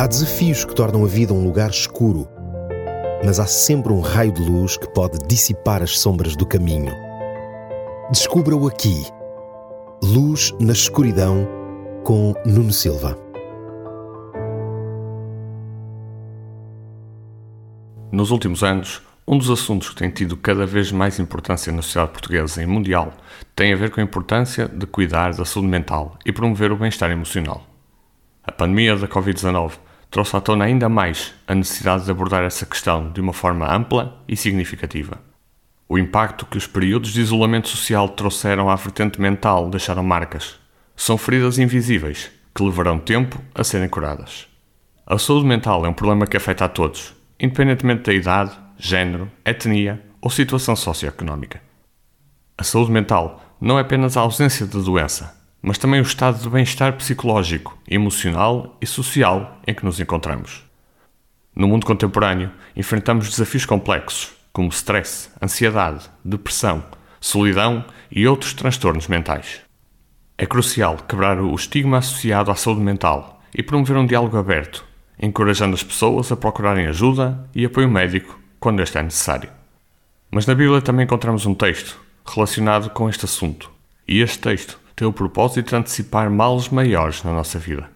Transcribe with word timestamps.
Há 0.00 0.06
desafios 0.06 0.64
que 0.64 0.74
tornam 0.74 1.04
a 1.04 1.06
vida 1.06 1.34
um 1.34 1.44
lugar 1.44 1.68
escuro, 1.68 2.26
mas 3.22 3.38
há 3.38 3.44
sempre 3.44 3.92
um 3.92 4.00
raio 4.00 4.32
de 4.32 4.40
luz 4.40 4.78
que 4.78 4.88
pode 4.88 5.18
dissipar 5.28 5.82
as 5.82 5.98
sombras 5.98 6.34
do 6.34 6.46
caminho. 6.46 6.90
Descubra-o 8.10 8.66
aqui. 8.66 9.04
Luz 10.02 10.54
na 10.58 10.72
escuridão 10.72 11.46
com 12.02 12.32
Nuno 12.46 12.72
Silva. 12.72 13.14
Nos 18.10 18.30
últimos 18.30 18.64
anos, 18.64 19.02
um 19.28 19.36
dos 19.36 19.50
assuntos 19.50 19.90
que 19.90 19.96
tem 19.96 20.08
tido 20.08 20.34
cada 20.34 20.64
vez 20.64 20.90
mais 20.90 21.18
importância 21.18 21.70
na 21.70 21.82
sociedade 21.82 22.12
portuguesa 22.12 22.62
e 22.62 22.66
mundial 22.66 23.12
tem 23.54 23.74
a 23.74 23.76
ver 23.76 23.90
com 23.90 24.00
a 24.00 24.04
importância 24.04 24.66
de 24.66 24.86
cuidar 24.86 25.34
da 25.34 25.44
saúde 25.44 25.68
mental 25.68 26.16
e 26.24 26.32
promover 26.32 26.72
o 26.72 26.76
bem-estar 26.78 27.10
emocional. 27.10 27.66
A 28.42 28.50
pandemia 28.50 28.96
da 28.96 29.06
Covid-19 29.06 29.89
trouxe 30.10 30.36
à 30.36 30.40
tona 30.40 30.64
ainda 30.64 30.88
mais 30.88 31.32
a 31.46 31.54
necessidade 31.54 32.04
de 32.04 32.10
abordar 32.10 32.42
essa 32.42 32.66
questão 32.66 33.10
de 33.12 33.20
uma 33.20 33.32
forma 33.32 33.72
ampla 33.72 34.20
e 34.26 34.36
significativa. 34.36 35.18
O 35.88 35.98
impacto 35.98 36.46
que 36.46 36.58
os 36.58 36.66
períodos 36.66 37.12
de 37.12 37.20
isolamento 37.20 37.68
social 37.68 38.08
trouxeram 38.08 38.68
à 38.68 38.76
vertente 38.76 39.20
mental 39.20 39.70
deixaram 39.70 40.02
marcas. 40.02 40.58
São 40.96 41.16
feridas 41.16 41.58
invisíveis 41.58 42.30
que 42.54 42.62
levarão 42.62 42.98
tempo 42.98 43.40
a 43.54 43.64
serem 43.64 43.88
curadas. 43.88 44.46
A 45.06 45.18
saúde 45.18 45.46
mental 45.46 45.84
é 45.86 45.88
um 45.88 45.92
problema 45.92 46.26
que 46.26 46.36
afeta 46.36 46.64
a 46.64 46.68
todos, 46.68 47.14
independentemente 47.38 48.02
da 48.02 48.12
idade, 48.12 48.52
género, 48.78 49.30
etnia 49.44 50.00
ou 50.20 50.30
situação 50.30 50.76
socioeconómica. 50.76 51.60
A 52.56 52.62
saúde 52.62 52.92
mental 52.92 53.42
não 53.60 53.78
é 53.78 53.82
apenas 53.82 54.16
a 54.16 54.20
ausência 54.20 54.66
de 54.66 54.82
doença, 54.82 55.39
mas 55.62 55.78
também 55.78 56.00
o 56.00 56.02
estado 56.02 56.38
de 56.38 56.48
bem-estar 56.48 56.94
psicológico, 56.94 57.78
emocional 57.88 58.76
e 58.80 58.86
social 58.86 59.60
em 59.66 59.74
que 59.74 59.84
nos 59.84 60.00
encontramos. 60.00 60.64
No 61.54 61.68
mundo 61.68 61.84
contemporâneo, 61.84 62.50
enfrentamos 62.74 63.28
desafios 63.28 63.66
complexos, 63.66 64.32
como 64.52 64.68
stress, 64.70 65.30
ansiedade, 65.42 66.08
depressão, 66.24 66.84
solidão 67.20 67.84
e 68.10 68.26
outros 68.26 68.54
transtornos 68.54 69.08
mentais. 69.08 69.60
É 70.38 70.46
crucial 70.46 70.96
quebrar 70.96 71.38
o 71.40 71.54
estigma 71.54 71.98
associado 71.98 72.50
à 72.50 72.54
saúde 72.54 72.80
mental 72.80 73.42
e 73.54 73.62
promover 73.62 73.96
um 73.96 74.06
diálogo 74.06 74.38
aberto, 74.38 74.84
encorajando 75.20 75.74
as 75.74 75.82
pessoas 75.82 76.32
a 76.32 76.36
procurarem 76.36 76.86
ajuda 76.86 77.46
e 77.54 77.64
apoio 77.64 77.90
médico 77.90 78.40
quando 78.58 78.80
este 78.80 78.96
é 78.96 79.02
necessário. 79.02 79.50
Mas 80.30 80.46
na 80.46 80.54
Bíblia 80.54 80.80
também 80.80 81.04
encontramos 81.04 81.44
um 81.44 81.54
texto 81.54 82.00
relacionado 82.24 82.88
com 82.90 83.08
este 83.08 83.24
assunto, 83.24 83.70
e 84.06 84.20
este 84.20 84.38
texto 84.38 84.79
tem 85.00 85.08
o 85.08 85.12
propósito 85.14 85.70
de 85.70 85.74
antecipar 85.74 86.30
males 86.30 86.68
maiores 86.68 87.22
na 87.22 87.32
nossa 87.32 87.58
vida. 87.58 87.90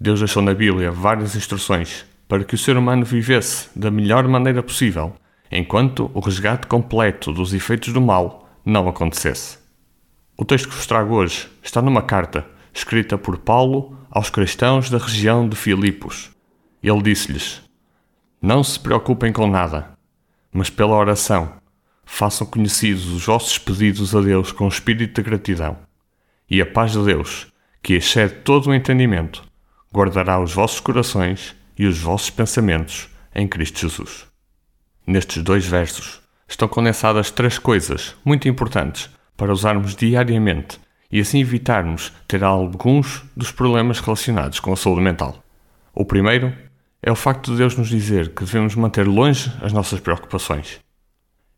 Deus 0.00 0.18
deixou 0.18 0.42
na 0.42 0.54
Bíblia 0.54 0.90
várias 0.90 1.36
instruções 1.36 2.06
para 2.26 2.42
que 2.42 2.54
o 2.54 2.58
ser 2.58 2.74
humano 2.74 3.04
vivesse 3.04 3.68
da 3.78 3.90
melhor 3.90 4.26
maneira 4.26 4.62
possível, 4.62 5.14
enquanto 5.50 6.10
o 6.14 6.20
resgate 6.20 6.66
completo 6.66 7.34
dos 7.34 7.52
efeitos 7.52 7.92
do 7.92 8.00
mal 8.00 8.48
não 8.64 8.88
acontecesse. 8.88 9.58
O 10.34 10.42
texto 10.42 10.70
que 10.70 10.74
vos 10.74 10.86
trago 10.86 11.14
hoje 11.14 11.50
está 11.62 11.82
numa 11.82 12.00
carta 12.00 12.46
escrita 12.72 13.18
por 13.18 13.36
Paulo 13.36 13.94
aos 14.10 14.30
cristãos 14.30 14.88
da 14.88 14.96
região 14.96 15.46
de 15.46 15.54
Filipos. 15.54 16.30
Ele 16.82 17.02
disse-lhes: 17.02 17.60
Não 18.40 18.64
se 18.64 18.80
preocupem 18.80 19.34
com 19.34 19.46
nada, 19.46 19.90
mas 20.50 20.70
pela 20.70 20.96
oração 20.96 21.52
façam 22.06 22.46
conhecidos 22.46 23.10
os 23.10 23.26
vossos 23.26 23.58
pedidos 23.58 24.16
a 24.16 24.22
Deus 24.22 24.50
com 24.50 24.66
espírito 24.66 25.20
de 25.20 25.28
gratidão 25.28 25.91
e 26.52 26.60
a 26.60 26.66
paz 26.66 26.92
de 26.92 27.02
Deus, 27.02 27.46
que 27.82 27.94
excede 27.94 28.34
todo 28.44 28.68
o 28.68 28.74
entendimento, 28.74 29.42
guardará 29.90 30.38
os 30.38 30.52
vossos 30.52 30.80
corações 30.80 31.56
e 31.78 31.86
os 31.86 31.98
vossos 31.98 32.28
pensamentos 32.28 33.08
em 33.34 33.48
Cristo 33.48 33.80
Jesus. 33.80 34.26
Nestes 35.06 35.42
dois 35.42 35.64
versos 35.64 36.20
estão 36.46 36.68
condensadas 36.68 37.30
três 37.30 37.58
coisas 37.58 38.14
muito 38.22 38.48
importantes 38.48 39.08
para 39.34 39.50
usarmos 39.50 39.96
diariamente 39.96 40.78
e 41.10 41.20
assim 41.20 41.40
evitarmos 41.40 42.12
ter 42.28 42.44
alguns 42.44 43.22
dos 43.34 43.50
problemas 43.50 44.00
relacionados 44.00 44.60
com 44.60 44.74
a 44.74 44.76
saúde 44.76 45.00
mental. 45.00 45.42
O 45.94 46.04
primeiro 46.04 46.52
é 47.02 47.10
o 47.10 47.16
facto 47.16 47.50
de 47.52 47.56
Deus 47.56 47.78
nos 47.78 47.88
dizer 47.88 48.34
que 48.34 48.44
devemos 48.44 48.74
manter 48.74 49.08
longe 49.08 49.50
as 49.62 49.72
nossas 49.72 50.00
preocupações. 50.00 50.80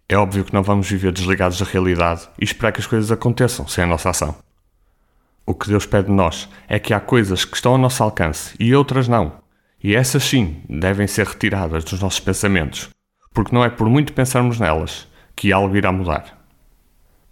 É 0.08 0.16
óbvio 0.16 0.44
que 0.44 0.54
não 0.54 0.62
vamos 0.62 0.88
viver 0.88 1.10
desligados 1.10 1.58
da 1.58 1.66
realidade 1.66 2.28
e 2.40 2.44
esperar 2.44 2.70
que 2.70 2.80
as 2.80 2.86
coisas 2.86 3.10
aconteçam 3.10 3.66
sem 3.66 3.82
a 3.82 3.88
nossa 3.88 4.10
ação. 4.10 4.36
O 5.46 5.54
que 5.54 5.68
Deus 5.68 5.84
pede 5.84 6.06
de 6.06 6.12
nós 6.12 6.48
é 6.68 6.78
que 6.78 6.94
há 6.94 7.00
coisas 7.00 7.44
que 7.44 7.54
estão 7.54 7.72
ao 7.72 7.78
nosso 7.78 8.02
alcance 8.02 8.54
e 8.58 8.74
outras 8.74 9.08
não. 9.08 9.32
E 9.82 9.94
essas 9.94 10.24
sim 10.24 10.62
devem 10.68 11.06
ser 11.06 11.26
retiradas 11.26 11.84
dos 11.84 12.00
nossos 12.00 12.20
pensamentos, 12.20 12.88
porque 13.34 13.54
não 13.54 13.62
é 13.62 13.68
por 13.68 13.88
muito 13.88 14.14
pensarmos 14.14 14.58
nelas 14.58 15.06
que 15.36 15.52
algo 15.52 15.76
irá 15.76 15.92
mudar. 15.92 16.42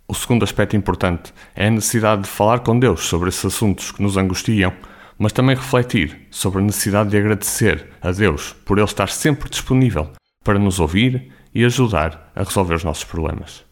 O 0.06 0.14
segundo 0.14 0.42
aspecto 0.42 0.76
importante 0.76 1.32
é 1.54 1.68
a 1.68 1.70
necessidade 1.70 2.22
de 2.22 2.28
falar 2.28 2.60
com 2.60 2.78
Deus 2.78 3.00
sobre 3.04 3.30
esses 3.30 3.46
assuntos 3.46 3.90
que 3.90 4.02
nos 4.02 4.18
angustiam, 4.18 4.74
mas 5.18 5.32
também 5.32 5.56
refletir 5.56 6.26
sobre 6.30 6.58
a 6.58 6.64
necessidade 6.64 7.08
de 7.08 7.16
agradecer 7.16 7.88
a 8.02 8.12
Deus 8.12 8.52
por 8.66 8.76
Ele 8.76 8.84
estar 8.84 9.08
sempre 9.08 9.48
disponível 9.48 10.10
para 10.44 10.58
nos 10.58 10.80
ouvir 10.80 11.32
e 11.54 11.64
ajudar 11.64 12.30
a 12.36 12.42
resolver 12.42 12.74
os 12.74 12.84
nossos 12.84 13.04
problemas. 13.04 13.64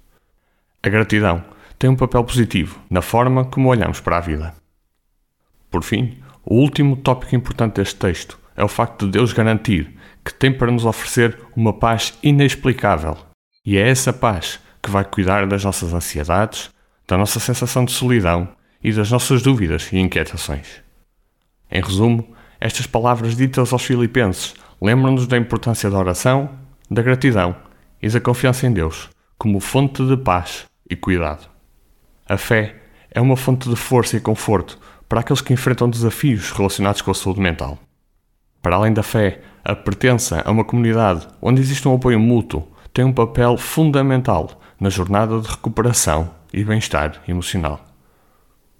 A 0.82 0.88
gratidão 0.88 1.44
tem 1.80 1.88
um 1.88 1.96
papel 1.96 2.22
positivo 2.22 2.78
na 2.90 3.00
forma 3.00 3.42
como 3.42 3.70
olhamos 3.70 4.00
para 4.00 4.18
a 4.18 4.20
vida. 4.20 4.54
Por 5.70 5.82
fim, 5.82 6.18
o 6.44 6.56
último 6.56 6.94
tópico 6.94 7.34
importante 7.34 7.76
deste 7.76 7.96
texto 7.96 8.38
é 8.54 8.62
o 8.62 8.68
facto 8.68 9.06
de 9.06 9.12
Deus 9.12 9.32
garantir 9.32 9.96
que 10.22 10.34
tem 10.34 10.52
para 10.52 10.70
nos 10.70 10.84
oferecer 10.84 11.38
uma 11.56 11.72
paz 11.72 12.12
inexplicável. 12.22 13.16
E 13.64 13.78
é 13.78 13.88
essa 13.88 14.12
paz 14.12 14.60
que 14.82 14.90
vai 14.90 15.06
cuidar 15.06 15.46
das 15.46 15.64
nossas 15.64 15.94
ansiedades, 15.94 16.70
da 17.08 17.16
nossa 17.16 17.40
sensação 17.40 17.86
de 17.86 17.92
solidão 17.92 18.46
e 18.84 18.92
das 18.92 19.10
nossas 19.10 19.40
dúvidas 19.40 19.90
e 19.90 19.98
inquietações. 19.98 20.82
Em 21.70 21.80
resumo, 21.80 22.36
estas 22.60 22.86
palavras 22.86 23.34
ditas 23.34 23.72
aos 23.72 23.82
Filipenses 23.82 24.52
lembram-nos 24.82 25.26
da 25.26 25.38
importância 25.38 25.88
da 25.88 25.98
oração, 25.98 26.50
da 26.90 27.00
gratidão 27.00 27.56
e 28.02 28.08
da 28.10 28.20
confiança 28.20 28.66
em 28.66 28.72
Deus 28.72 29.08
como 29.38 29.60
fonte 29.60 30.06
de 30.06 30.18
paz 30.18 30.66
e 30.90 30.94
cuidado. 30.94 31.59
A 32.30 32.36
fé 32.36 32.76
é 33.10 33.20
uma 33.20 33.36
fonte 33.36 33.68
de 33.68 33.74
força 33.74 34.16
e 34.16 34.20
conforto 34.20 34.78
para 35.08 35.18
aqueles 35.18 35.40
que 35.40 35.52
enfrentam 35.52 35.90
desafios 35.90 36.52
relacionados 36.52 37.02
com 37.02 37.10
a 37.10 37.14
saúde 37.14 37.40
mental. 37.40 37.76
Para 38.62 38.76
além 38.76 38.92
da 38.92 39.02
fé, 39.02 39.40
a 39.64 39.74
pertença 39.74 40.40
a 40.44 40.48
uma 40.52 40.64
comunidade 40.64 41.26
onde 41.42 41.60
existe 41.60 41.88
um 41.88 41.94
apoio 41.96 42.20
mútuo 42.20 42.68
tem 42.94 43.04
um 43.04 43.12
papel 43.12 43.56
fundamental 43.56 44.62
na 44.78 44.88
jornada 44.88 45.40
de 45.40 45.48
recuperação 45.48 46.30
e 46.52 46.62
bem-estar 46.62 47.20
emocional. 47.26 47.84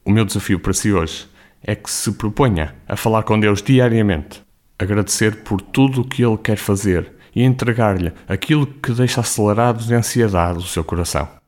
O 0.04 0.12
meu 0.12 0.24
desafio 0.24 0.60
para 0.60 0.72
si 0.72 0.92
hoje 0.92 1.28
é 1.60 1.74
que 1.74 1.90
se 1.90 2.12
proponha 2.12 2.76
a 2.86 2.94
falar 2.94 3.24
com 3.24 3.40
Deus 3.40 3.60
diariamente, 3.60 4.44
agradecer 4.78 5.42
por 5.42 5.60
tudo 5.60 6.02
o 6.02 6.08
que 6.08 6.22
Ele 6.22 6.38
quer 6.38 6.56
fazer 6.56 7.14
e 7.34 7.42
entregar-lhe 7.42 8.12
aquilo 8.28 8.64
que 8.64 8.92
deixa 8.92 9.22
acelerado 9.22 9.82
de 9.82 9.92
ansiedade 9.92 10.58
o 10.60 10.62
seu 10.62 10.84
coração. 10.84 11.39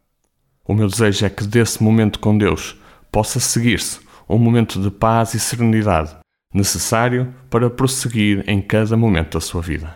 O 0.66 0.74
meu 0.74 0.86
desejo 0.86 1.26
é 1.26 1.30
que 1.30 1.46
desse 1.46 1.82
momento 1.82 2.18
com 2.18 2.38
Deus 2.38 2.76
possa 3.10 3.40
seguir-se 3.40 4.00
um 4.28 4.38
momento 4.38 4.80
de 4.80 4.90
paz 4.90 5.34
e 5.34 5.40
serenidade 5.40 6.16
necessário 6.54 7.34
para 7.48 7.70
prosseguir 7.70 8.44
em 8.46 8.60
cada 8.60 8.96
momento 8.96 9.34
da 9.34 9.40
sua 9.40 9.62
vida. 9.62 9.94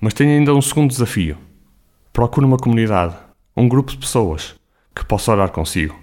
Mas 0.00 0.14
tenho 0.14 0.30
ainda 0.30 0.54
um 0.54 0.62
segundo 0.62 0.90
desafio. 0.90 1.36
Procure 2.12 2.46
uma 2.46 2.58
comunidade, 2.58 3.16
um 3.56 3.68
grupo 3.68 3.92
de 3.92 3.98
pessoas 3.98 4.54
que 4.94 5.04
possa 5.04 5.32
orar 5.32 5.50
consigo. 5.50 5.98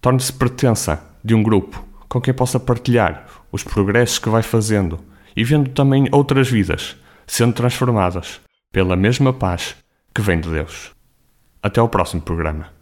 Torne-se 0.00 0.32
pertença 0.32 1.02
de 1.24 1.34
um 1.34 1.42
grupo 1.42 1.82
com 2.08 2.20
quem 2.20 2.34
possa 2.34 2.60
partilhar 2.60 3.26
os 3.50 3.64
progressos 3.64 4.18
que 4.18 4.28
vai 4.28 4.42
fazendo 4.42 5.00
e 5.34 5.44
vendo 5.44 5.70
também 5.70 6.08
outras 6.12 6.48
vidas 6.48 6.96
sendo 7.26 7.54
transformadas 7.54 8.40
pela 8.70 8.96
mesma 8.96 9.32
paz 9.32 9.76
que 10.14 10.20
vem 10.20 10.40
de 10.40 10.50
Deus. 10.50 10.92
Até 11.62 11.80
ao 11.80 11.88
próximo 11.88 12.20
programa. 12.20 12.81